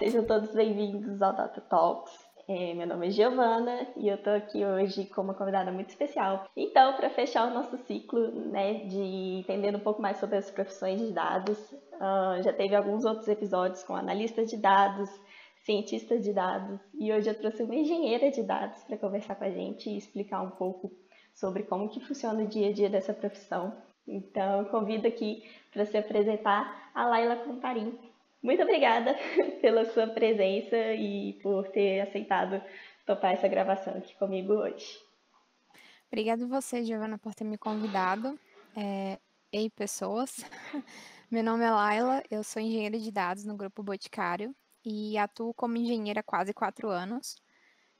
[0.00, 2.10] sejam todos bem-vindos ao Data Talks.
[2.48, 6.46] É, meu nome é Giovana e eu estou aqui hoje com uma convidada muito especial.
[6.56, 11.02] Então, para fechar o nosso ciclo né, de entender um pouco mais sobre as profissões
[11.02, 15.10] de dados, uh, já teve alguns outros episódios com analistas de dados,
[15.66, 19.50] cientistas de dados e hoje eu trouxe uma engenheira de dados para conversar com a
[19.50, 20.90] gente e explicar um pouco
[21.34, 23.76] sobre como que funciona o dia a dia dessa profissão.
[24.08, 27.98] Então, convido aqui para se apresentar a Laila Contarim.
[28.42, 29.14] Muito obrigada
[29.60, 32.62] pela sua presença e por ter aceitado
[33.04, 34.98] topar essa gravação aqui comigo hoje.
[36.08, 38.38] Obrigada você, Giovana, por ter me convidado.
[38.76, 39.18] É...
[39.52, 40.44] Ei, pessoas.
[41.30, 44.54] Meu nome é Laila, eu sou engenheira de dados no Grupo Boticário
[44.84, 47.36] e atuo como engenheira há quase quatro anos.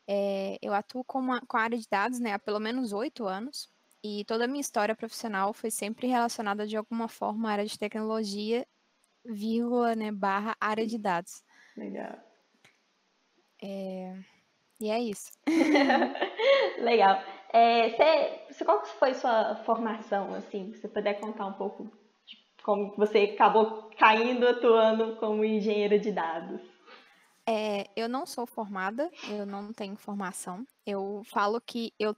[0.09, 0.59] É...
[0.63, 3.69] eu atuo com a, com a área de dados né, há pelo menos oito anos
[4.03, 7.79] e toda a minha história profissional foi sempre relacionada de alguma forma à área de
[7.79, 8.67] tecnologia
[9.25, 11.43] vírgula, né, barra área de dados.
[11.77, 12.19] Legal.
[13.63, 14.17] É...
[14.81, 15.31] E é isso.
[16.81, 17.23] Legal.
[17.53, 17.91] É,
[18.49, 20.73] você, qual foi sua formação, assim?
[20.73, 21.93] Se você puder contar um pouco
[22.27, 26.63] de como você acabou caindo atuando como engenheira de dados.
[27.47, 30.65] É, eu não sou formada, eu não tenho formação.
[30.87, 32.17] Eu falo que eu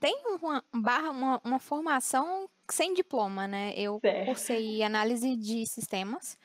[0.00, 3.72] tenho uma barra, uma, uma formação sem diploma, né?
[3.76, 4.26] Eu certo.
[4.26, 6.38] cursei análise de sistemas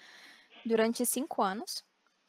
[0.66, 1.84] durante cinco anos.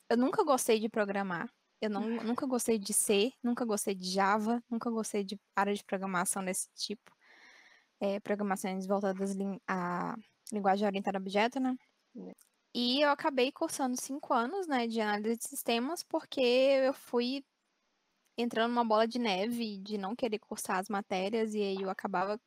[0.09, 1.51] Eu nunca gostei de programar.
[1.81, 5.83] Eu não, nunca gostei de C, nunca gostei de Java, nunca gostei de área de
[5.83, 7.11] programação desse tipo.
[8.01, 10.15] É, programações voltadas à
[10.53, 11.77] linguagem orientada a objeto, né?
[12.75, 17.45] E eu acabei cursando cinco anos, né, de análise de sistemas, porque eu fui
[18.37, 22.41] entrando numa bola de neve de não querer cursar as matérias, e aí eu acabava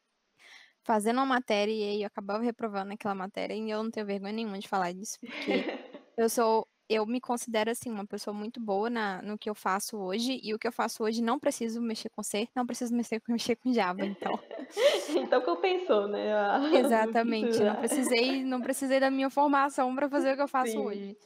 [0.85, 4.33] fazendo uma matéria e aí eu acabava reprovando aquela matéria e eu não tenho vergonha
[4.33, 5.29] nenhuma de falar disso, porque
[6.17, 9.97] eu sou eu me considero assim uma pessoa muito boa na, no que eu faço
[9.97, 13.19] hoje e o que eu faço hoje não preciso mexer com C, não preciso mexer,
[13.27, 14.39] mexer com Java, então.
[15.17, 16.31] então compensou, né?
[16.77, 20.77] Exatamente, não precisei, não precisei da minha formação para fazer o que eu faço Sim.
[20.77, 21.17] hoje.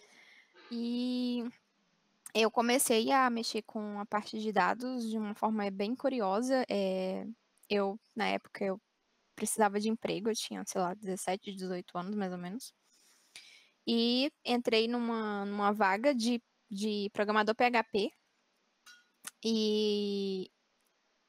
[0.72, 1.44] E
[2.34, 6.64] eu comecei a mexer com a parte de dados de uma forma bem curiosa.
[6.70, 7.26] É,
[7.70, 8.80] eu na época eu
[9.40, 12.74] precisava de emprego, eu tinha, sei lá, 17, 18 anos mais ou menos.
[13.88, 18.12] E entrei numa, numa vaga de, de programador PHP.
[19.44, 20.52] E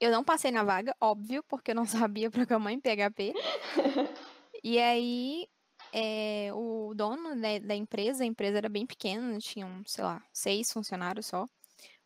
[0.01, 3.33] eu não passei na vaga, óbvio, porque eu não sabia programar em PHP.
[4.65, 5.47] e aí,
[5.93, 10.73] é, o dono da, da, empresa, a empresa era bem pequena, tinham, sei lá, seis
[10.73, 11.47] funcionários só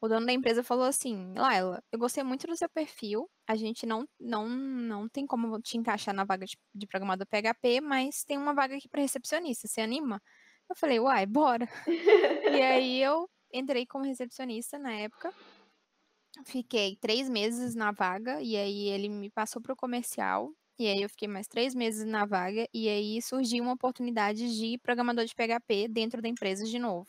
[0.00, 3.28] o dono da empresa falou assim: Laila, eu gostei muito do seu perfil.
[3.46, 7.80] A gente não, não, não tem como te encaixar na vaga de, de programador PHP,
[7.80, 9.68] mas tem uma vaga aqui para recepcionista.
[9.68, 10.20] Você anima?
[10.68, 11.68] Eu falei, uai, bora.
[11.86, 15.32] e aí eu entrei como recepcionista na época.
[16.46, 20.52] Fiquei três meses na vaga, e aí ele me passou para o comercial.
[20.78, 24.76] E aí eu fiquei mais três meses na vaga, e aí surgiu uma oportunidade de
[24.78, 27.06] programador de PHP dentro da empresa de novo.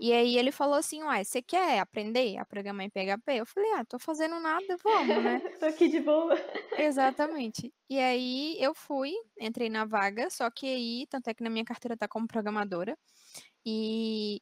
[0.00, 3.32] E aí ele falou assim, uai, você quer aprender a programar em PHP?
[3.40, 5.40] Eu falei, ah, tô fazendo nada, vamos, né?
[5.58, 6.36] tô aqui de boa.
[6.78, 7.74] Exatamente.
[7.90, 11.64] E aí eu fui, entrei na vaga, só que aí, tanto é que na minha
[11.64, 12.96] carteira tá como programadora.
[13.66, 14.40] E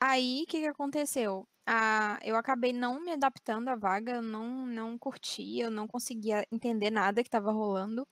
[0.00, 1.48] aí, o que, que aconteceu?
[1.66, 6.46] Ah, eu acabei não me adaptando à vaga, eu não, não curti, eu não conseguia
[6.52, 8.06] entender nada que estava rolando.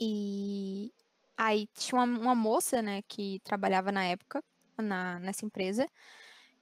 [0.00, 0.90] E
[1.36, 4.42] aí tinha uma, uma moça, né, que trabalhava na época,
[4.82, 5.88] na, nessa empresa.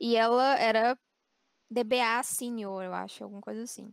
[0.01, 0.99] E ela era
[1.71, 3.93] DBA senior, eu acho, alguma coisa assim.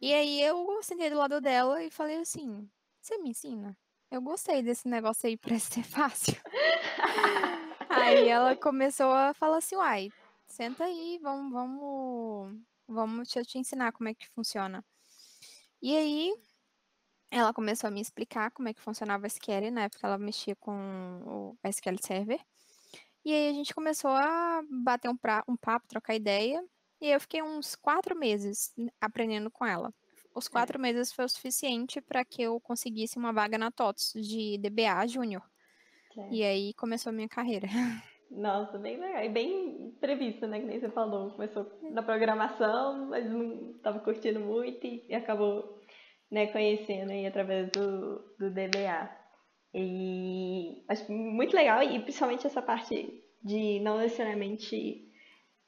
[0.00, 2.68] E aí eu sentei do lado dela e falei assim:
[3.00, 3.76] Você me ensina?
[4.10, 6.34] Eu gostei desse negócio aí, parece ser fácil.
[7.88, 10.10] aí ela começou a falar assim: Uai,
[10.46, 14.84] senta aí, vamos, vamos, vamos te, ensinar como é que funciona.
[15.82, 16.34] E aí
[17.30, 20.56] ela começou a me explicar como é que funcionava o SQL, na época ela mexia
[20.56, 20.72] com
[21.24, 22.40] o SQL Server.
[23.24, 26.62] E aí a gente começou a bater um, pra, um papo, trocar ideia.
[27.00, 29.92] E eu fiquei uns quatro meses aprendendo com ela.
[30.34, 30.50] Os é.
[30.50, 30.80] quatro é.
[30.80, 35.42] meses foi o suficiente para que eu conseguisse uma vaga na TOTS de DBA Júnior.
[36.16, 36.28] É.
[36.30, 37.68] E aí começou a minha carreira.
[38.30, 39.24] Nossa, bem legal.
[39.24, 40.60] E bem prevista, né?
[40.60, 41.32] Que nem você falou.
[41.32, 45.80] Começou na programação, mas não estava curtindo muito e acabou
[46.30, 49.19] né, conhecendo aí através do, do DBA.
[49.74, 55.08] E acho muito legal, e principalmente essa parte de não necessariamente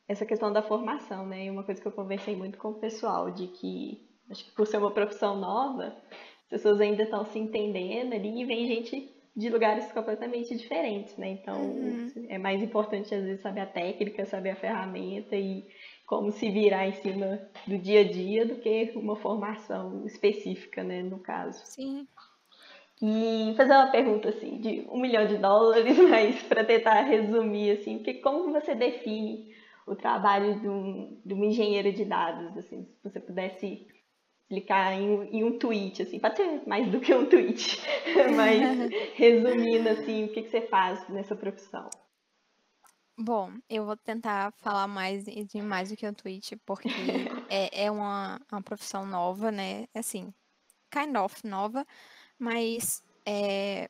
[0.08, 1.46] essa questão da formação, né?
[1.46, 4.66] E uma coisa que eu conversei muito com o pessoal, de que acho que por
[4.66, 9.48] ser uma profissão nova, as pessoas ainda estão se entendendo ali e vem gente de
[9.48, 11.30] lugares completamente diferentes, né?
[11.30, 12.26] Então, uhum.
[12.28, 15.64] é mais importante às vezes saber a técnica, saber a ferramenta e
[16.06, 21.02] como se virar em cima do dia a dia do que uma formação específica, né,
[21.02, 21.64] no caso.
[21.64, 22.06] Sim.
[23.04, 27.96] E fazer uma pergunta assim, de um milhão de dólares, mas para tentar resumir assim,
[27.96, 29.52] porque como você define
[29.84, 33.88] o trabalho de um, de um engenheiro de dados, assim, se você pudesse
[34.42, 37.80] explicar em, em, um tweet, assim, pode ser mais do que um tweet,
[38.36, 38.78] mas
[39.16, 41.90] resumindo assim, o que, que você faz nessa profissão?
[43.18, 46.88] Bom, eu vou tentar falar mais de mais do que um tweet, porque
[47.50, 49.86] é, é uma, uma profissão nova, né?
[49.94, 50.32] Assim,
[50.90, 51.86] kind of nova,
[52.42, 53.88] mas é,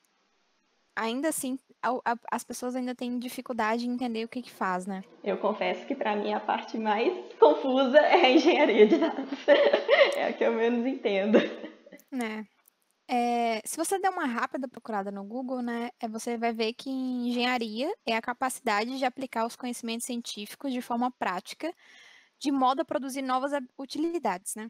[0.94, 4.87] ainda assim a, a, as pessoas ainda têm dificuldade em entender o que que faz,
[4.87, 5.02] né?
[5.25, 9.38] Eu confesso que para mim a parte mais confusa é a engenharia de dados.
[10.16, 11.38] é a que eu menos entendo.
[12.10, 12.46] Né?
[13.08, 16.90] É, se você der uma rápida procurada no Google, né, é, você vai ver que
[16.90, 21.72] engenharia é a capacidade de aplicar os conhecimentos científicos de forma prática,
[22.38, 24.69] de modo a produzir novas utilidades, né?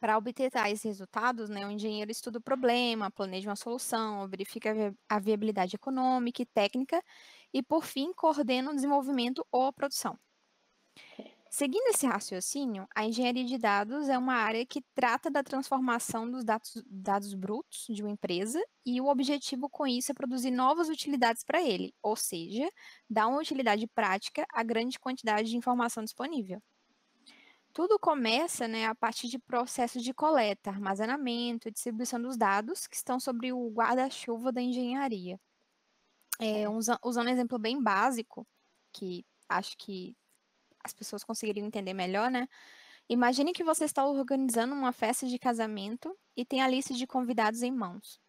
[0.00, 5.18] Para obter tais resultados, né, o engenheiro estuda o problema, planeja uma solução, verifica a
[5.18, 7.02] viabilidade econômica e técnica
[7.52, 10.18] e, por fim, coordena o desenvolvimento ou a produção.
[11.50, 16.44] Seguindo esse raciocínio, a engenharia de dados é uma área que trata da transformação dos
[16.44, 21.42] dados, dados brutos de uma empresa e o objetivo com isso é produzir novas utilidades
[21.42, 22.68] para ele, ou seja,
[23.08, 26.60] dar uma utilidade prática à grande quantidade de informação disponível.
[27.78, 32.96] Tudo começa né, a partir de processos de coleta, armazenamento e distribuição dos dados que
[32.96, 35.38] estão sobre o guarda-chuva da engenharia.
[36.40, 38.44] É, usando um exemplo bem básico,
[38.92, 40.16] que acho que
[40.82, 42.48] as pessoas conseguiriam entender melhor, né?
[43.08, 47.62] Imagine que você está organizando uma festa de casamento e tem a lista de convidados
[47.62, 48.20] em mãos.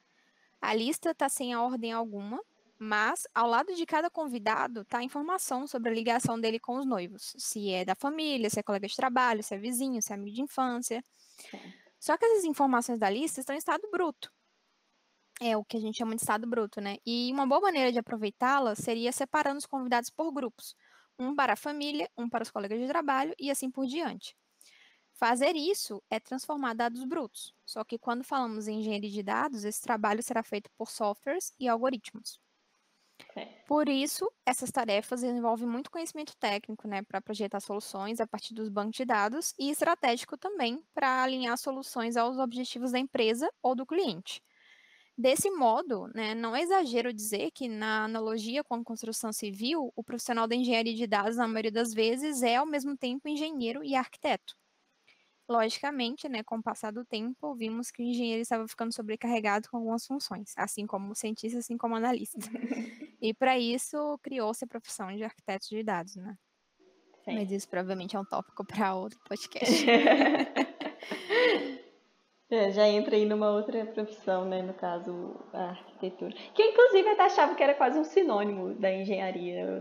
[0.61, 2.39] A lista está sem ordem alguma,
[2.79, 6.85] mas ao lado de cada convidado está a informação sobre a ligação dele com os
[6.85, 7.35] noivos.
[7.37, 10.35] Se é da família, se é colega de trabalho, se é vizinho, se é amigo
[10.35, 11.03] de infância.
[11.99, 14.31] Só que essas informações da lista estão em estado bruto.
[15.41, 16.97] É o que a gente chama de estado bruto, né?
[17.05, 20.75] E uma boa maneira de aproveitá-la seria separando os convidados por grupos
[21.19, 24.35] um para a família, um para os colegas de trabalho e assim por diante.
[25.13, 29.81] Fazer isso é transformar dados brutos, só que quando falamos em engenharia de dados, esse
[29.81, 32.39] trabalho será feito por softwares e algoritmos.
[33.35, 33.59] É.
[33.65, 38.67] Por isso, essas tarefas envolvem muito conhecimento técnico, né, para projetar soluções a partir dos
[38.67, 43.85] bancos de dados e estratégico também para alinhar soluções aos objetivos da empresa ou do
[43.85, 44.41] cliente.
[45.17, 50.03] Desse modo, né, não é exagero dizer que, na analogia com a construção civil, o
[50.03, 53.95] profissional da engenharia de dados, na maioria das vezes, é ao mesmo tempo engenheiro e
[53.95, 54.55] arquiteto.
[55.49, 59.77] Logicamente, né, com o passar do tempo, vimos que o engenheiro estava ficando sobrecarregado com
[59.77, 62.39] algumas funções, assim como o cientista, assim como o analista.
[63.21, 66.37] e para isso, criou-se a profissão de arquiteto de dados, né?
[67.23, 67.35] Sim.
[67.35, 69.85] Mas isso provavelmente é um tópico para outro podcast.
[72.51, 74.63] É, já entra aí numa outra profissão, né?
[74.63, 76.33] No caso, a arquitetura.
[76.55, 79.79] Que inclusive até achava que era quase um sinônimo da engenharia.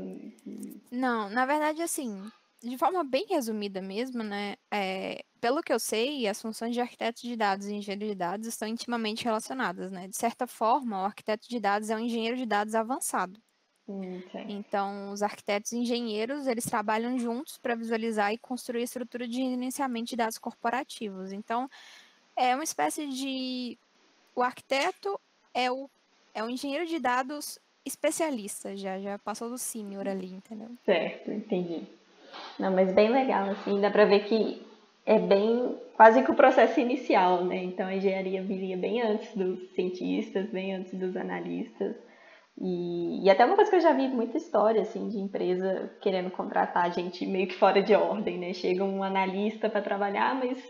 [0.93, 2.23] Não, na verdade, assim,
[2.63, 4.57] de forma bem resumida mesmo, né?
[4.71, 8.47] É, pelo que eu sei, as funções de arquiteto de dados e engenheiro de dados
[8.47, 10.09] estão intimamente relacionadas, né?
[10.09, 13.41] De certa forma, o arquiteto de dados é um engenheiro de dados avançado.
[13.89, 19.27] Hum, então, os arquitetos e engenheiros, eles trabalham juntos para visualizar e construir a estrutura
[19.27, 21.33] de gerenciamento de dados corporativos.
[21.33, 21.69] Então,
[22.37, 23.79] é uma espécie de.
[24.35, 25.19] O arquiteto
[25.55, 25.89] é o,
[26.35, 30.71] é o engenheiro de dados especialista, já, já passou do senior ali, entendeu?
[30.85, 31.87] Certo, entendi.
[32.59, 34.68] Não, mas bem legal, assim, dá pra ver que
[35.09, 37.65] é bem quase que o processo inicial, né?
[37.65, 41.97] Então a engenharia viria bem antes dos cientistas, bem antes dos analistas.
[42.61, 46.31] E, e até uma coisa que eu já vi muita história assim de empresa querendo
[46.31, 48.53] contratar gente meio que fora de ordem, né?
[48.53, 50.63] Chega um analista para trabalhar, mas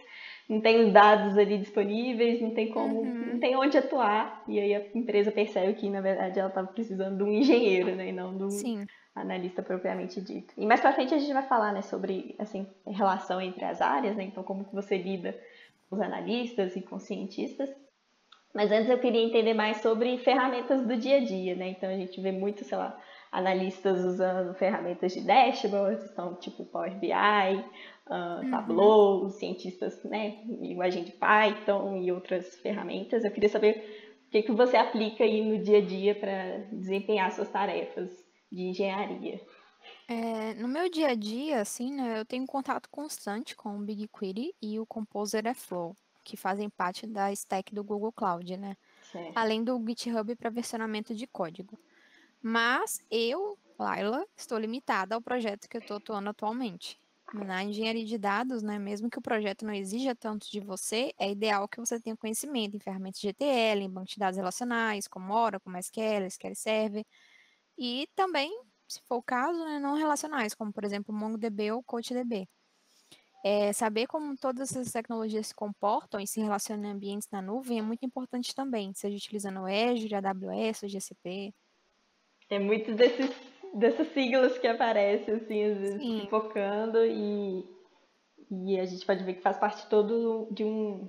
[0.49, 3.33] não tem os dados ali disponíveis, não tem como, uhum.
[3.33, 4.45] não tem onde atuar.
[4.47, 8.11] E aí a empresa percebe que, na verdade, ela estava precisando de um engenheiro, né?
[8.11, 8.87] E não de um Sim.
[9.21, 10.53] Analista propriamente dito.
[10.57, 14.17] E mais pra frente a gente vai falar, né, sobre assim, relação entre as áreas,
[14.17, 14.25] né?
[14.25, 15.39] Então, como que você lida
[15.89, 17.71] com os analistas e com os cientistas.
[18.55, 21.69] Mas antes eu queria entender mais sobre ferramentas do dia a dia, né?
[21.69, 22.99] Então a gente vê muito, sei lá,
[23.31, 28.51] analistas usando ferramentas de dashboards, então tipo Power BI, uh, uhum.
[28.51, 33.25] Tableau, cientistas, né, linguagem de Python e outras ferramentas.
[33.25, 37.31] Eu queria saber o que, que você aplica aí no dia a dia para desempenhar
[37.33, 38.11] suas tarefas
[38.51, 39.41] de engenharia.
[40.07, 44.55] É, no meu dia a dia, assim, né, eu tenho contato constante com o BigQuery
[44.61, 48.77] e o Composer Airflow, que fazem parte da stack do Google Cloud, né?
[49.11, 49.37] Certo.
[49.37, 51.79] Além do GitHub para versionamento de código.
[52.43, 56.99] Mas eu, Laila, estou limitada ao projeto que eu estou atuando atualmente.
[57.35, 61.31] Na engenharia de dados, né, mesmo que o projeto não exija tanto de você, é
[61.31, 65.35] ideal que você tenha conhecimento em ferramentas de ETL, em bancos de dados relacionais, como
[65.35, 67.05] Oracle, como SQL, SQL Server,
[67.79, 68.51] e também,
[68.89, 72.49] se for o caso, né, não relacionais, como por exemplo MongoDB ou CoachDB.
[73.45, 77.79] É, saber como todas essas tecnologias se comportam e se relacionam em ambientes na nuvem
[77.79, 81.55] é muito importante também, seja utilizando o Azure, AWS, o GCP.
[82.51, 83.31] É muito desses
[83.75, 86.27] dessas siglas que aparecem, assim, às vezes Sim.
[86.31, 87.65] focando e,
[88.51, 91.09] e a gente pode ver que faz parte todo de um,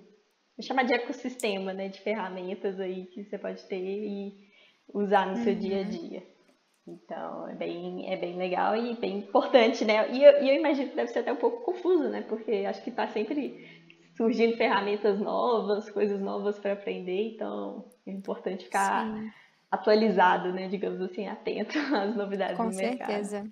[0.57, 4.49] vou chamar de ecossistema, né, de ferramentas aí que você pode ter e
[4.93, 5.43] usar no uhum.
[5.43, 5.89] seu dia a uhum.
[5.89, 6.38] dia.
[6.91, 10.09] Então, é bem, é bem legal e bem importante, né?
[10.11, 12.21] E eu, e eu imagino que deve ser até um pouco confuso, né?
[12.27, 13.67] Porque acho que está sempre
[14.15, 19.31] surgindo ferramentas novas, coisas novas para aprender, então é importante ficar Sim
[19.71, 22.99] atualizado, né, digamos assim, atento às novidades Com do mercado.
[22.99, 23.49] Com certeza.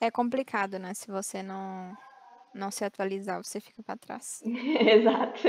[0.00, 1.96] É complicado, né, se você não
[2.52, 4.42] não se atualizar, você fica para trás.
[4.44, 5.46] Exato.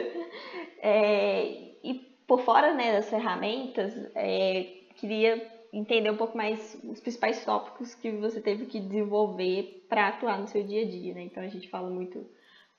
[0.78, 1.46] É,
[1.84, 1.96] e
[2.28, 8.12] por fora, né, das ferramentas, é, queria entender um pouco mais os principais tópicos que
[8.12, 11.24] você teve que desenvolver para atuar no seu dia a dia, né?
[11.24, 12.20] Então a gente fala muito,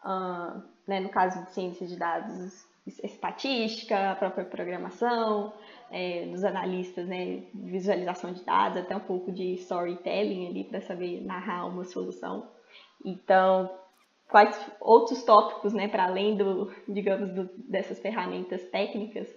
[0.04, 5.52] uh, né, no caso de ciência de dados, estatística, a própria programação,
[5.90, 11.22] é, dos analistas, né, visualização de dados, até um pouco de storytelling ali para saber
[11.24, 12.48] narrar uma solução.
[13.04, 13.70] Então,
[14.28, 19.28] quais outros tópicos, né, para além do, digamos, do, dessas ferramentas técnicas,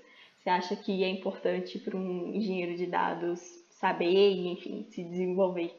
[0.45, 3.39] você acha que é importante para um engenheiro de dados
[3.71, 5.75] saber e, enfim, se desenvolver?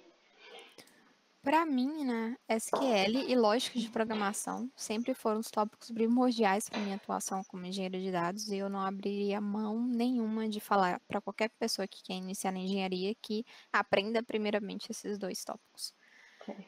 [1.41, 6.97] Para mim, né, SQL e lógica de programação sempre foram os tópicos primordiais para minha
[6.97, 11.51] atuação como engenheiro de dados e eu não abriria mão nenhuma de falar para qualquer
[11.61, 15.95] pessoa que quer iniciar na engenharia que aprenda primeiramente esses dois tópicos.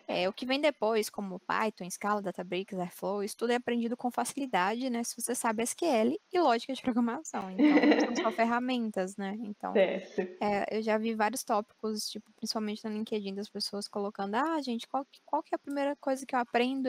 [0.06, 4.10] É, o que vem depois, como Python, Scala, Databricks, Airflow, isso tudo é aprendido com
[4.10, 5.04] facilidade, né?
[5.04, 7.50] Se você sabe SQL e lógica de programação.
[7.50, 9.36] Então, são só ferramentas, né?
[9.40, 9.72] Então,
[10.40, 14.86] é, eu já vi vários tópicos, tipo, principalmente no LinkedIn, das pessoas colocando, ah, gente,
[14.88, 16.88] qual, qual que é a primeira coisa que eu aprendo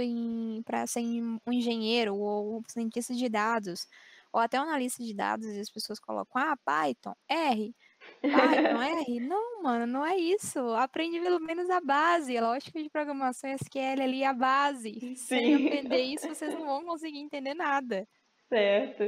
[0.65, 3.87] para ser um engenheiro ou cientista de dados?
[4.31, 7.75] Ou até um analista de dados, e as pessoas colocam, ah, Python, R.
[8.21, 9.19] Python, R?
[9.19, 10.59] Não, mano, não é isso.
[10.73, 12.37] Aprende pelo menos a base.
[12.37, 14.99] A lógica de programação SQL ali é a base.
[14.99, 15.15] Sim.
[15.15, 18.07] Sem aprender isso, vocês não vão conseguir entender nada.
[18.47, 19.03] Certo.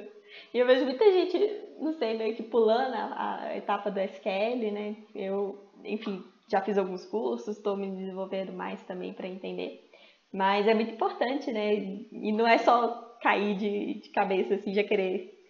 [0.53, 1.37] E eu vejo muita gente,
[1.79, 4.95] não sei, meio que pulando a, a etapa do SQL, né?
[5.13, 9.89] Eu, enfim, já fiz alguns cursos, estou me desenvolvendo mais também para entender.
[10.31, 11.73] Mas é muito importante, né?
[11.73, 15.40] E não é só cair de, de cabeça, assim, já querer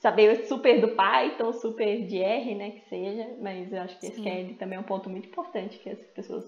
[0.00, 4.12] saber super do Python, super de R, né, que seja, mas eu acho que Sim.
[4.12, 6.44] SQL também é um ponto muito importante que as pessoas,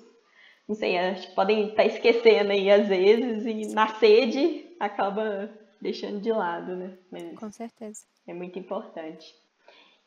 [0.66, 6.20] não sei, acho que podem estar esquecendo aí às vezes e na sede acaba deixando
[6.20, 6.96] de lado, né?
[7.10, 8.04] Mas Com certeza.
[8.26, 9.34] É muito importante.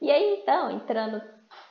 [0.01, 1.21] E aí, então, entrando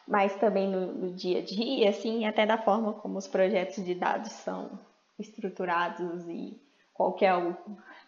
[0.06, 3.94] mais também no, no dia a dia, assim, até da forma como os projetos de
[3.94, 4.78] dados são
[5.18, 6.60] estruturados e
[6.92, 7.56] qual que é o,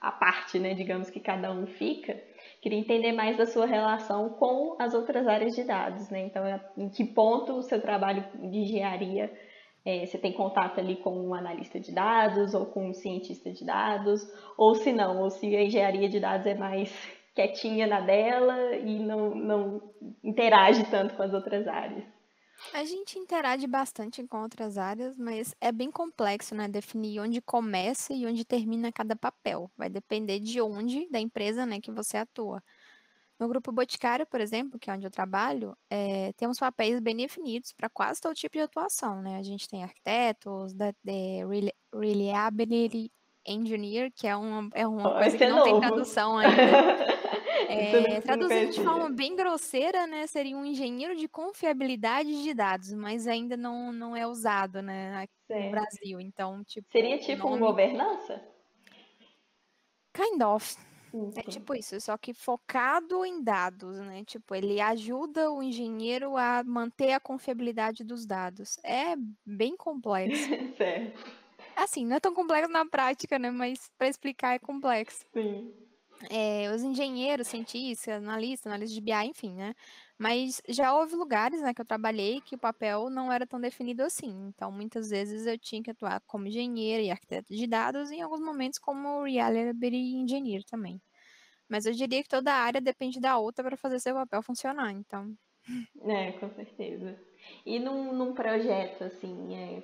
[0.01, 2.23] a parte, né, digamos, que cada um fica,
[2.67, 6.27] queria entender mais da sua relação com as outras áreas de dados, né?
[6.27, 9.33] Então, é, em que ponto o seu trabalho de engenharia
[9.85, 13.65] é, você tem contato ali com um analista de dados ou com um cientista de
[13.65, 14.21] dados,
[14.59, 16.93] ou se não, ou se a engenharia de dados é mais
[17.37, 19.83] quietinha na dela e não, não
[20.25, 22.16] interage tanto com as outras áreas.
[22.73, 26.69] A gente interage bastante com outras áreas, mas é bem complexo, né?
[26.69, 29.71] Definir onde começa e onde termina cada papel.
[29.77, 32.63] Vai depender de onde, da empresa, né, que você atua.
[33.39, 37.73] No grupo Boticário, por exemplo, que é onde eu trabalho, é, temos papéis bem definidos
[37.73, 39.37] para quase todo tipo de atuação, né?
[39.37, 41.45] A gente tem arquitetos, da, de
[41.93, 43.13] reliability
[43.47, 45.71] engineer, que é uma, é uma coisa que é não novo.
[45.71, 46.57] tem tradução ainda.
[47.69, 53.27] É, traduzindo de forma bem grosseira, né, seria um engenheiro de confiabilidade de dados, mas
[53.27, 55.65] ainda não, não é usado, né, aqui certo.
[55.65, 56.21] no Brasil.
[56.21, 56.89] Então, tipo.
[56.91, 57.57] Seria tipo nome...
[57.57, 58.43] um governança?
[60.13, 60.77] Kind of.
[61.35, 64.23] É tipo isso, só que focado em dados, né?
[64.27, 68.77] Tipo, ele ajuda o engenheiro a manter a confiabilidade dos dados.
[68.85, 70.37] É bem complexo.
[70.77, 71.47] certo.
[71.75, 73.51] Assim, não é tão complexo na prática, né?
[73.51, 75.25] Mas para explicar é complexo.
[75.33, 75.73] Sim
[76.31, 79.75] é, os engenheiros, cientistas, analistas, analistas de BI, enfim, né?
[80.19, 84.03] Mas já houve lugares né, que eu trabalhei que o papel não era tão definido
[84.03, 84.49] assim.
[84.49, 88.23] Então, muitas vezes eu tinha que atuar como engenheiro e arquiteto de dados, e em
[88.23, 91.01] alguns momentos como Reliability Engineer também.
[91.69, 95.37] Mas eu diria que toda área depende da outra para fazer seu papel funcionar, então.
[96.03, 97.19] É, com certeza.
[97.65, 99.83] E num, num projeto, assim, é,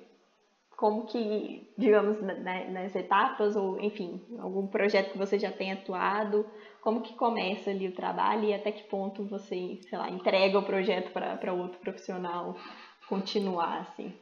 [0.75, 6.45] como que, digamos, né, nas etapas, ou enfim, algum projeto que você já tem atuado,
[6.81, 10.65] como que começa ali o trabalho e até que ponto você, sei lá, entrega o
[10.65, 12.55] projeto para outro profissional
[13.07, 14.13] continuar, assim?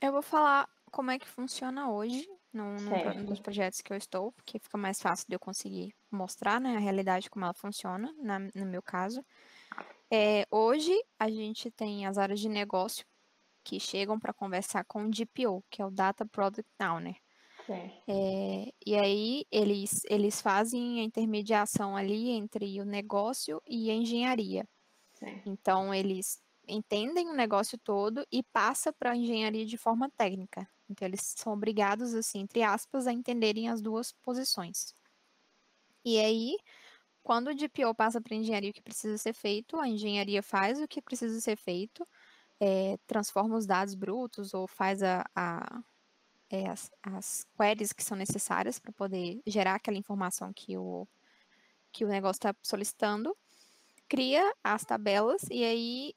[0.00, 4.32] Eu vou falar como é que funciona hoje, num, num dos projetos que eu estou,
[4.32, 8.38] porque fica mais fácil de eu conseguir mostrar né, a realidade como ela funciona, na,
[8.38, 9.24] no meu caso.
[10.10, 13.04] É, hoje a gente tem as áreas de negócio
[13.66, 17.16] que chegam para conversar com o DPO, que é o Data Product Owner.
[18.06, 24.68] É, e aí eles, eles fazem a intermediação ali entre o negócio e a engenharia.
[25.44, 30.68] Então eles entendem o negócio todo e passa para a engenharia de forma técnica.
[30.88, 34.94] Então eles são obrigados, assim, entre aspas, a entenderem as duas posições.
[36.04, 36.56] E aí,
[37.24, 40.80] quando o DPO passa para a engenharia o que precisa ser feito, a engenharia faz
[40.80, 42.06] o que precisa ser feito,
[42.60, 45.82] é, transforma os dados brutos ou faz a, a
[46.50, 51.06] é, as, as queries que são necessárias para poder gerar aquela informação que o,
[51.92, 53.36] que o negócio está solicitando,
[54.08, 56.14] cria as tabelas e aí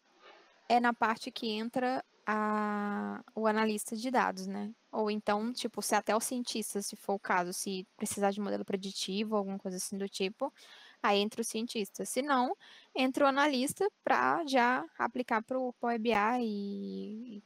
[0.67, 4.72] é na parte que entra a, o analista de dados, né?
[4.91, 8.63] Ou então, tipo, se até o cientista, se for o caso, se precisar de modelo
[8.63, 10.53] preditivo, alguma coisa assim do tipo,
[11.01, 12.05] aí entra o cientista.
[12.05, 12.55] Se não,
[12.95, 17.43] entra o analista para já aplicar para o Power BI e,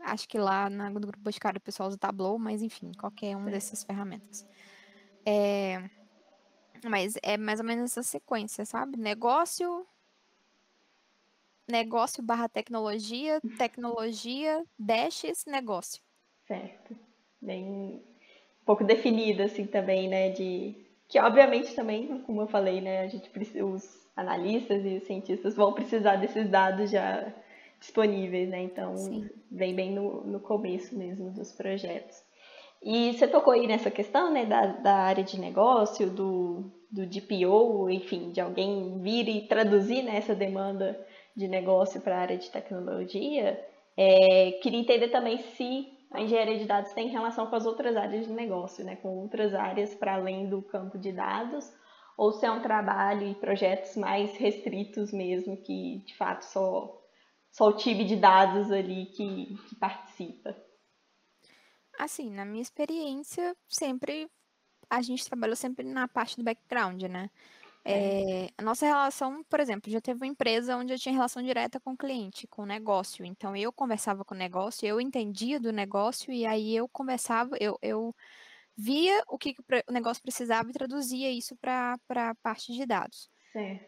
[0.00, 3.84] acho que lá no grupo Boticário o pessoal usa Tableau, mas enfim, qualquer uma dessas
[3.84, 4.46] ferramentas.
[5.26, 5.88] É,
[6.88, 8.96] mas é mais ou menos essa sequência, sabe?
[8.96, 9.86] Negócio,
[11.68, 16.02] negócio barra tecnologia, tecnologia, dashes, negócio.
[16.46, 16.96] Certo.
[17.40, 18.02] Bem
[18.60, 23.08] um pouco definido assim também, né, de que obviamente também, como eu falei, né, a
[23.08, 23.28] gente
[23.62, 27.32] os analistas e os cientistas vão precisar desses dados já
[27.80, 28.62] disponíveis, né?
[28.62, 29.28] Então, Sim.
[29.50, 32.22] vem bem no, no começo mesmo dos projetos.
[32.82, 37.90] E você tocou aí nessa questão, né, da, da área de negócio, do, do DPO,
[37.90, 40.98] enfim, de alguém vir e traduzir né, essa demanda
[41.36, 43.62] de negócio para a área de tecnologia.
[43.96, 48.26] É, queria entender também se a engenharia de dados tem relação com as outras áreas
[48.26, 51.72] de negócio, né, com outras áreas para além do campo de dados,
[52.16, 57.00] ou se é um trabalho e projetos mais restritos mesmo, que de fato só
[57.50, 60.56] só o time de dados ali que, que participa?
[61.98, 64.30] Assim, na minha experiência, sempre
[64.88, 67.30] a gente trabalhou sempre na parte do background, né?
[67.84, 68.44] É.
[68.44, 71.80] É, a nossa relação, por exemplo, já teve uma empresa onde eu tinha relação direta
[71.80, 73.24] com o cliente, com o negócio.
[73.24, 77.78] Então, eu conversava com o negócio, eu entendia do negócio, e aí eu conversava, eu,
[77.82, 78.14] eu
[78.76, 83.30] via o que, que o negócio precisava e traduzia isso para a parte de dados.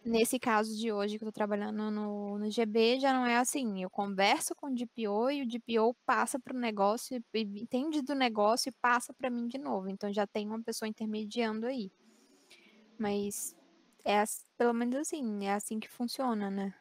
[0.04, 3.82] Nesse caso de hoje que eu tô trabalhando no, no GB, já não é assim.
[3.82, 8.70] Eu converso com o DPO e o DPO passa para o negócio, entende do negócio
[8.70, 9.88] e passa para mim de novo.
[9.88, 11.90] Então já tem uma pessoa intermediando aí.
[12.98, 13.54] Mas
[14.04, 14.22] é
[14.56, 16.74] pelo menos assim, é assim que funciona, né?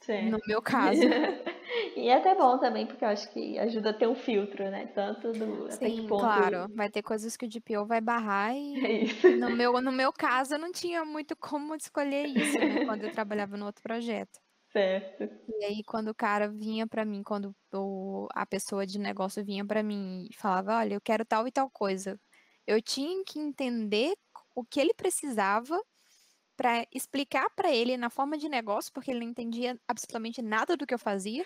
[0.00, 0.30] Sim.
[0.30, 1.00] No meu caso.
[1.96, 4.86] e é até bom também, porque eu acho que ajuda a ter um filtro, né?
[4.94, 5.70] Tanto do.
[5.72, 6.20] Sim, ponto...
[6.20, 6.68] claro.
[6.74, 8.84] Vai ter coisas que o DPO vai barrar e.
[8.84, 9.28] É isso.
[9.36, 12.84] No meu, no meu caso, eu não tinha muito como escolher isso, né?
[12.84, 14.38] quando eu trabalhava no outro projeto.
[14.72, 15.28] Certo.
[15.48, 19.64] E aí, quando o cara vinha para mim, quando o, a pessoa de negócio vinha
[19.64, 22.20] para mim e falava: Olha, eu quero tal e tal coisa.
[22.66, 24.14] Eu tinha que entender
[24.54, 25.80] o que ele precisava
[26.56, 30.86] para explicar para ele na forma de negócio, porque ele não entendia absolutamente nada do
[30.86, 31.44] que eu fazia.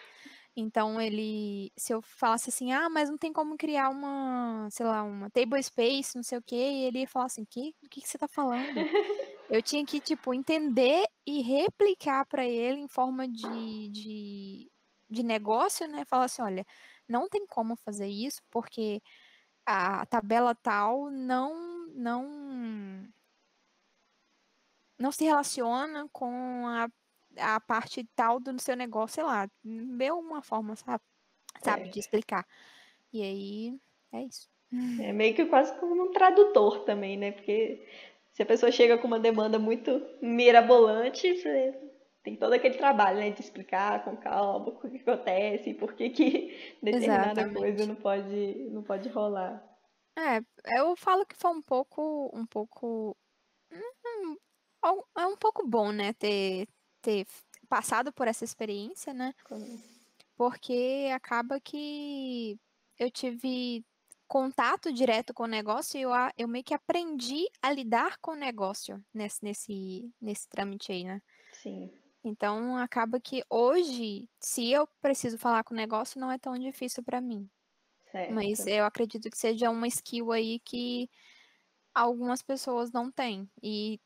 [0.56, 5.02] Então ele, se eu falasse assim, ah, mas não tem como criar uma, sei lá,
[5.02, 8.00] uma table space, não sei o quê, e ele ia falar assim, que, do que,
[8.00, 8.66] que você está falando?
[9.50, 14.70] eu tinha que tipo entender e replicar para ele em forma de, de,
[15.08, 16.04] de negócio, né?
[16.04, 16.66] Falar assim, olha,
[17.08, 19.00] não tem como fazer isso porque
[19.66, 22.99] a tabela tal não não
[25.00, 26.88] não se relaciona com a,
[27.38, 31.02] a parte tal do seu negócio, sei lá, deu uma forma, sabe,
[31.62, 31.90] sabe, é.
[31.90, 32.46] de explicar.
[33.12, 33.80] E aí,
[34.12, 34.48] é isso.
[35.00, 37.32] É meio que quase como um tradutor também, né?
[37.32, 37.84] Porque
[38.32, 41.74] se a pessoa chega com uma demanda muito mirabolante, você
[42.22, 46.56] tem todo aquele trabalho, né, de explicar com calma o que acontece, por que que
[46.82, 47.56] determinada Exatamente.
[47.56, 49.64] coisa não pode, não pode rolar.
[50.16, 50.40] É,
[50.78, 53.16] eu falo que foi um pouco, um pouco,
[55.16, 56.68] é um pouco bom, né, ter,
[57.02, 57.26] ter
[57.68, 59.34] passado por essa experiência, né?
[60.36, 62.58] Porque acaba que
[62.98, 63.84] eu tive
[64.26, 68.36] contato direto com o negócio e eu, eu meio que aprendi a lidar com o
[68.36, 71.20] negócio nesse, nesse, nesse trâmite aí, né?
[71.52, 71.90] Sim.
[72.22, 77.02] Então acaba que hoje, se eu preciso falar com o negócio, não é tão difícil
[77.02, 77.48] para mim.
[78.10, 78.32] Certo.
[78.32, 81.08] Mas eu acredito que seja uma skill aí que
[81.94, 83.50] algumas pessoas não têm.
[83.62, 84.00] E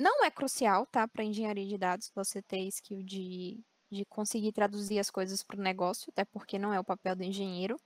[0.00, 3.60] não é crucial, tá, para engenharia de dados você ter skill de,
[3.90, 7.22] de conseguir traduzir as coisas para o negócio, até porque não é o papel do
[7.22, 7.78] engenheiro.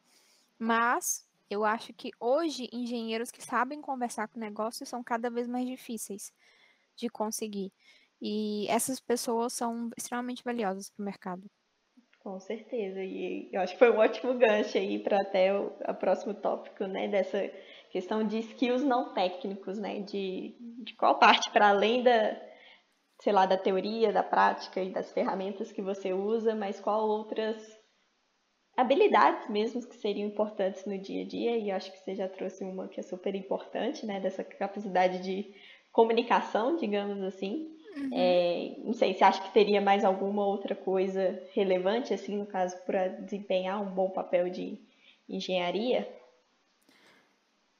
[0.56, 5.48] Mas eu acho que hoje engenheiros que sabem conversar com o negócio são cada vez
[5.48, 6.32] mais difíceis
[6.94, 7.72] de conseguir.
[8.22, 11.50] E essas pessoas são extremamente valiosas para o mercado.
[12.20, 13.02] Com certeza.
[13.02, 17.08] E eu acho que foi um ótimo gancho aí para até o, próximo tópico, né?
[17.08, 17.50] Dessa
[17.94, 20.00] questão de skills não técnicos, né?
[20.00, 20.52] De,
[20.82, 22.36] de qual parte para além da,
[23.20, 27.56] sei lá, da teoria, da prática e das ferramentas que você usa, mas qual outras
[28.76, 31.56] habilidades mesmo que seriam importantes no dia a dia.
[31.56, 34.18] E eu acho que você já trouxe uma que é super importante, né?
[34.18, 35.54] Dessa capacidade de
[35.92, 37.78] comunicação, digamos assim.
[37.96, 38.10] Uhum.
[38.12, 42.76] É, não sei, você acha que teria mais alguma outra coisa relevante, assim, no caso,
[42.84, 44.80] para desempenhar um bom papel de
[45.28, 46.12] engenharia?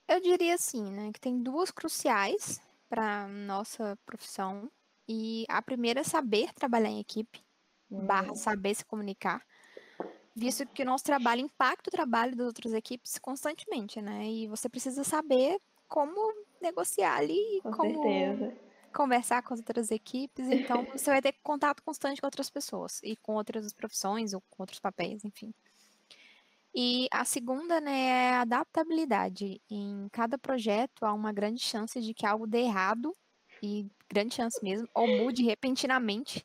[0.08, 4.70] Eu diria assim, né, que tem duas cruciais para nossa profissão.
[5.08, 7.44] E a primeira é saber trabalhar em equipe,
[7.90, 8.06] uhum.
[8.06, 9.44] barra saber se comunicar,
[10.34, 14.26] visto que o nosso trabalho impacta o trabalho das outras equipes constantemente, né?
[14.26, 18.64] E você precisa saber como negociar ali, Com como certeza
[18.94, 23.16] conversar com as outras equipes, então você vai ter contato constante com outras pessoas e
[23.16, 25.52] com outras profissões ou com outros papéis, enfim.
[26.74, 29.60] E a segunda, né, é a adaptabilidade.
[29.70, 33.14] Em cada projeto há uma grande chance de que algo dê errado,
[33.62, 36.44] e grande chance mesmo, ou mude repentinamente.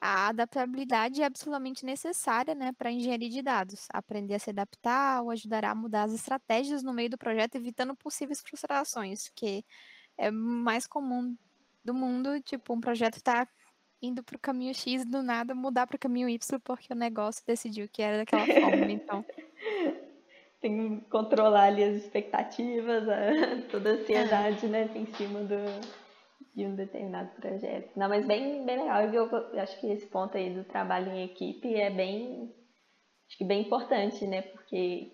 [0.00, 3.86] A adaptabilidade é absolutamente necessária né, para a engenharia de dados.
[3.92, 7.96] Aprender a se adaptar ou ajudará a mudar as estratégias no meio do projeto, evitando
[7.96, 9.64] possíveis frustrações, que
[10.16, 11.36] é mais comum
[11.84, 13.48] do mundo, tipo, um projeto tá
[14.00, 18.00] indo pro caminho X do nada mudar pro caminho Y porque o negócio decidiu que
[18.00, 19.24] era daquela forma, então.
[20.60, 23.04] Tem que controlar ali as expectativas,
[23.70, 24.68] toda a ansiedade, é.
[24.68, 25.56] né, em cima do,
[26.54, 27.90] de um determinado projeto.
[27.96, 29.02] Não, mas bem, bem legal.
[29.02, 32.52] Eu, eu acho que esse ponto aí do trabalho em equipe é bem,
[33.28, 35.12] acho que bem importante, né, porque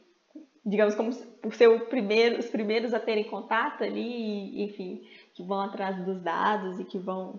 [0.64, 5.02] digamos como por ser o primeiro, os primeiros a terem contato ali, enfim,
[5.34, 7.38] que vão atrás dos dados e que vão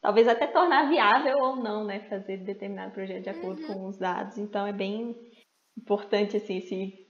[0.00, 3.66] talvez até tornar viável ou não, né, fazer determinado projeto de acordo uhum.
[3.66, 4.36] com os dados.
[4.36, 5.16] Então é bem
[5.76, 7.03] importante assim esse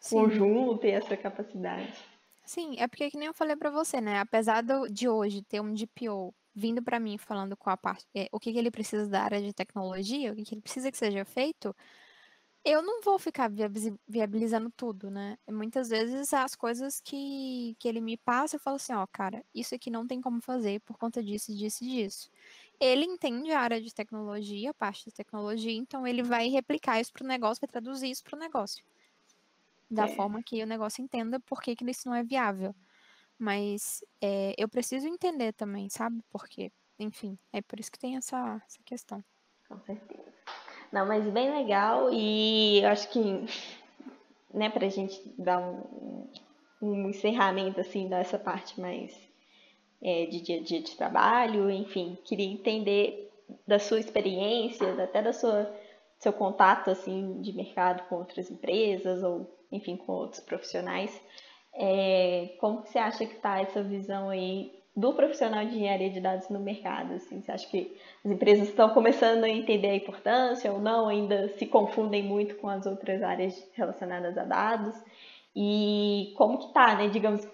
[0.00, 0.16] Sim.
[0.16, 1.92] conjunto e essa capacidade.
[2.44, 4.20] Sim, é porque que nem eu falei para você, né?
[4.20, 8.40] Apesar de hoje ter um DPO vindo para mim falando com a parte, é, o
[8.40, 11.24] que, que ele precisa da área de tecnologia, o que, que ele precisa que seja
[11.24, 11.74] feito,
[12.64, 13.48] eu não vou ficar
[14.08, 15.38] viabilizando tudo, né?
[15.48, 19.74] Muitas vezes as coisas que, que ele me passa, eu falo assim, ó, cara, isso
[19.74, 22.30] aqui não tem como fazer por conta disso, disso e disso.
[22.80, 27.12] Ele entende a área de tecnologia, a parte de tecnologia, então ele vai replicar isso
[27.12, 28.84] para o negócio, vai traduzir isso para o negócio.
[29.90, 30.08] Da é.
[30.08, 32.74] forma que o negócio entenda por que, que isso não é viável.
[33.38, 36.22] Mas é, eu preciso entender também, sabe?
[36.30, 39.22] Porque, enfim, é por isso que tem essa, essa questão.
[39.68, 40.32] Com certeza.
[40.92, 43.20] Não, mas bem legal e eu acho que,
[44.54, 46.28] né, pra gente dar um,
[46.80, 49.14] um encerramento, assim, dessa parte mais
[50.02, 53.30] é, de dia a dia de trabalho, enfim, queria entender
[53.66, 55.72] da sua experiência, até da sua
[56.18, 61.20] seu contato, assim, de mercado com outras empresas ou, enfim, com outros profissionais,
[61.74, 66.20] é, como que você acha que está essa visão aí do profissional de engenharia de
[66.20, 67.14] dados no mercado?
[67.14, 71.08] Assim, você acha que as empresas estão começando a entender a importância ou não?
[71.08, 74.94] Ainda se confundem muito com as outras áreas relacionadas a dados?
[75.54, 77.08] E como que tá, né?
[77.08, 77.46] Digamos,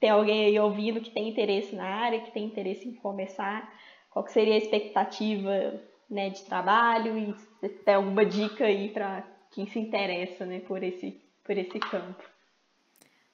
[0.00, 3.72] tem alguém aí ouvindo que tem interesse na área, que tem interesse em começar,
[4.10, 9.24] qual que seria a expectativa né, de trabalho e se tem alguma dica aí para
[9.50, 12.22] quem se interessa né, por, esse, por esse campo?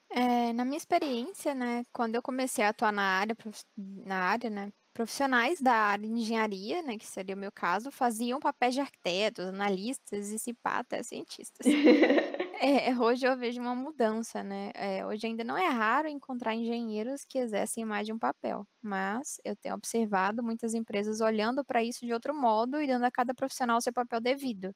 [0.09, 3.37] É, na minha experiência, né, quando eu comecei a atuar na área,
[3.77, 8.39] na área, né, profissionais da área de engenharia, né, que seria o meu caso, faziam
[8.39, 11.67] papéis de arquitetos, analistas e se até cientistas.
[12.63, 14.71] é, hoje eu vejo uma mudança, né?
[14.77, 19.41] É, hoje ainda não é raro encontrar engenheiros que exercem mais de um papel, mas
[19.45, 23.35] eu tenho observado muitas empresas olhando para isso de outro modo e dando a cada
[23.35, 24.73] profissional seu papel devido.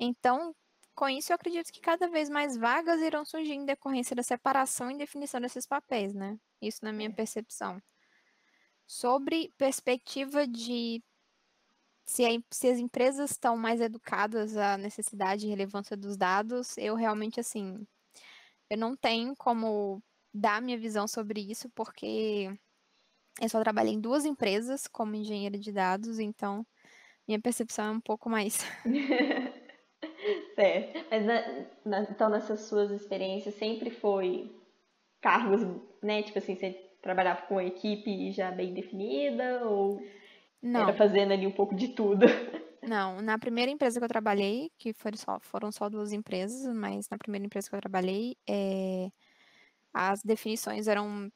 [0.00, 0.54] Então,
[0.94, 4.90] com isso, eu acredito que cada vez mais vagas irão surgir em decorrência da separação
[4.90, 6.38] e definição desses papéis, né?
[6.60, 7.12] Isso na minha é.
[7.12, 7.80] percepção.
[8.86, 11.02] Sobre perspectiva de
[12.04, 16.94] se, a, se, as empresas estão mais educadas à necessidade e relevância dos dados, eu
[16.94, 17.86] realmente, assim,
[18.68, 20.02] eu não tenho como
[20.32, 22.50] dar minha visão sobre isso, porque
[23.40, 26.66] eu só trabalhei em duas empresas como engenheira de dados, então
[27.26, 28.58] minha percepção é um pouco mais.
[30.54, 31.04] certo.
[31.10, 31.42] Mas na,
[31.84, 34.50] na, então nessas suas experiências sempre foi
[35.20, 35.60] cargos,
[36.02, 36.22] né?
[36.22, 40.02] Tipo assim, você trabalhava com uma equipe já bem definida ou
[40.62, 40.80] Não.
[40.80, 42.26] era fazendo ali um pouco de tudo?
[42.82, 47.08] Não, na primeira empresa que eu trabalhei, que foram só, foram só duas empresas, mas
[47.08, 49.08] na primeira empresa que eu trabalhei, é,
[49.92, 51.30] as definições eram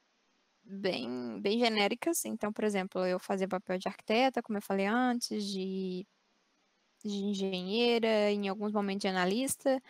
[0.63, 2.25] bem, bem genéricas.
[2.25, 6.05] Então, por exemplo, eu fazia papel de arquiteta, como eu falei antes, de,
[7.03, 9.81] de engenheira, em alguns momentos de analista.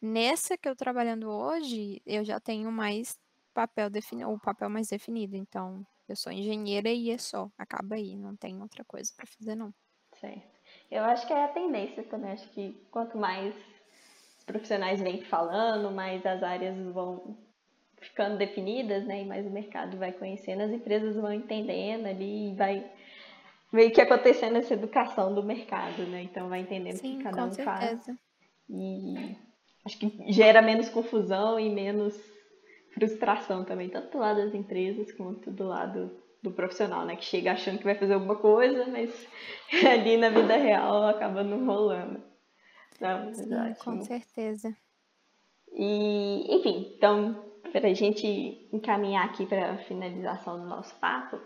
[0.00, 3.18] Nessa que eu trabalhando hoje, eu já tenho mais
[3.54, 5.36] papel definido, o papel mais definido.
[5.36, 9.54] Então, eu sou engenheira e é só, acaba aí, não tem outra coisa para fazer
[9.54, 9.72] não.
[10.20, 10.60] Certo.
[10.90, 13.54] Eu acho que é a tendência também, acho que quanto mais
[14.46, 17.36] profissionais vêm falando, mais as áreas vão
[18.00, 19.22] ficando definidas, né?
[19.22, 22.92] E mais o mercado vai conhecendo, as empresas vão entendendo ali e vai
[23.74, 26.22] meio que acontecendo essa educação do mercado, né?
[26.22, 27.64] Então vai entendendo o que cada um certeza.
[27.64, 28.10] faz.
[28.70, 29.36] E
[29.84, 32.18] acho que gera menos confusão e menos
[32.92, 37.16] frustração também, tanto do lado das empresas quanto do lado do profissional, né?
[37.16, 39.10] Que chega achando que vai fazer alguma coisa, mas
[39.90, 42.22] ali na vida real acaba não rolando.
[43.00, 44.74] Não, Sim, com certeza.
[45.72, 51.40] E, enfim, então para a gente encaminhar aqui para a finalização do nosso papo,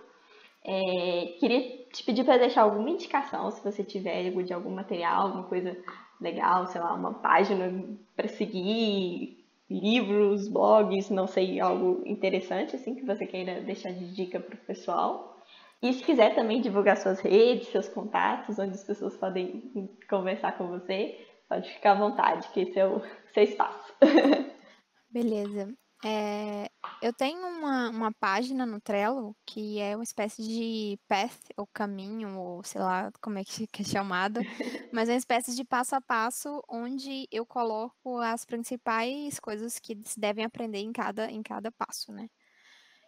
[0.64, 5.44] é, queria te pedir para deixar alguma indicação, se você tiver de algum material, alguma
[5.44, 5.76] coisa
[6.20, 7.84] legal, sei lá, uma página
[8.16, 14.40] para seguir, livros, blogs, não sei, algo interessante assim que você queira deixar de dica
[14.40, 15.38] para o pessoal.
[15.80, 20.66] E se quiser também divulgar suas redes, seus contatos, onde as pessoas podem conversar com
[20.66, 23.00] você, pode ficar à vontade, que esse é o
[23.32, 23.94] seu espaço.
[25.10, 25.72] Beleza.
[26.04, 26.68] É,
[27.00, 32.38] eu tenho uma, uma página no Trello que é uma espécie de path, ou caminho,
[32.38, 34.40] ou sei lá como é que, é chamado,
[34.92, 39.96] mas é uma espécie de passo a passo onde eu coloco as principais coisas que
[40.04, 42.28] se devem aprender em cada, em cada passo, né?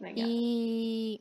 [0.01, 0.31] Legal.
[0.31, 1.21] E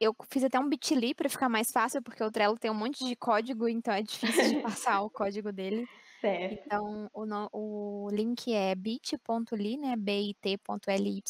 [0.00, 3.04] eu fiz até um bit.ly para ficar mais fácil, porque o Trello tem um monte
[3.06, 5.88] de código, então é difícil de passar o código dele.
[6.20, 6.70] Certo.
[6.70, 11.22] Então, o, o link é bit.ly, né, bit.ly,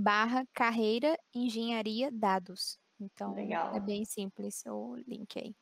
[0.00, 2.78] barra carreira engenharia dados.
[2.98, 3.74] Então, Legal.
[3.74, 5.54] é bem simples o link aí.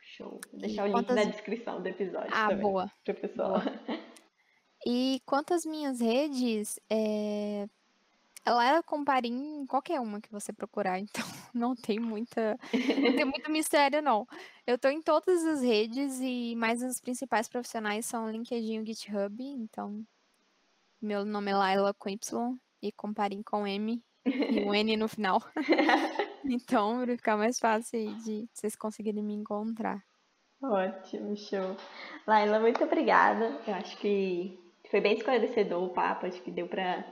[0.00, 0.40] Show.
[0.50, 1.16] Vou deixar e o quantas...
[1.16, 2.92] link na descrição do episódio ah, também, boa.
[3.04, 3.60] pro pessoal.
[3.60, 3.80] Boa.
[4.86, 7.66] E quanto às minhas redes, é...
[8.44, 9.04] ela era com
[9.66, 12.56] qualquer uma que você procurar, então não tem muita,
[13.02, 14.26] não tem muito mistério não.
[14.66, 19.42] Eu tô em todas as redes e mais as principais profissionais são LinkedIn e GitHub,
[19.42, 20.06] então
[21.02, 25.40] meu nome é Laila com Y e Comparim com M e um N no final.
[26.44, 30.02] então, para ficar mais fácil de vocês conseguirem me encontrar.
[30.62, 31.76] Ótimo, show.
[32.26, 33.60] Laila, muito obrigada.
[33.66, 34.58] Eu acho que
[34.90, 37.04] foi bem esclarecedor o papo, acho que deu para,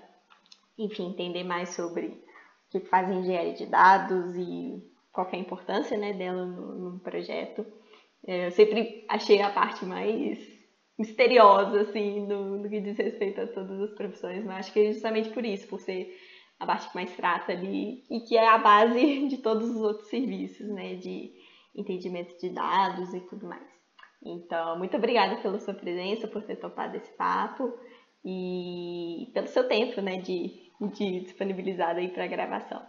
[0.78, 2.22] enfim, entender mais sobre
[2.70, 7.64] que faz engenharia de dados e qual é a importância né, dela no, no projeto.
[8.26, 10.53] É, eu sempre achei a parte mais
[10.98, 14.92] misteriosa, assim, no, no, que diz respeito a todas as profissões, mas acho que é
[14.92, 16.16] justamente por isso, por ser
[16.58, 20.08] a parte que mais trata ali e que é a base de todos os outros
[20.08, 21.32] serviços, né, de
[21.74, 23.66] entendimento de dados e tudo mais.
[24.24, 27.72] Então, muito obrigada pela sua presença, por ter topado esse papo
[28.24, 32.82] e pelo seu tempo, né, de de disponibilizado aí para gravação.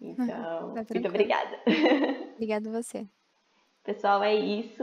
[0.00, 1.58] Então, tá muito obrigada.
[2.34, 3.06] Obrigada a você.
[3.84, 4.82] Pessoal, é isso.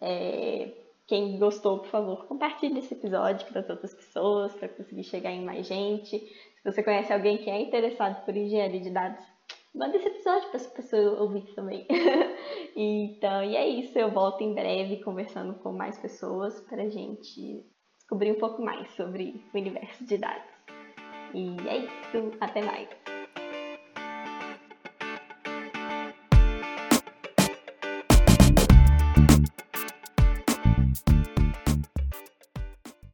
[0.00, 0.72] É...
[1.10, 5.66] Quem gostou, por favor, compartilhe esse episódio para outras pessoas, para conseguir chegar em mais
[5.66, 6.20] gente.
[6.20, 9.24] Se você conhece alguém que é interessado por engenharia de dados,
[9.74, 11.84] manda esse episódio para essa pessoa ouvir também.
[12.76, 13.98] então, e é isso.
[13.98, 17.60] Eu volto em breve conversando com mais pessoas para a gente
[17.98, 20.48] descobrir um pouco mais sobre o universo de dados.
[21.34, 22.30] E é isso.
[22.40, 22.88] Até mais.